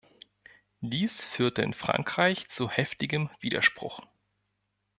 Dies 0.79 1.23
führte 1.23 1.61
in 1.61 1.75
Frankreich 1.75 2.49
zu 2.49 2.67
heftigem 2.71 3.29
Widerspruch. 3.39 3.99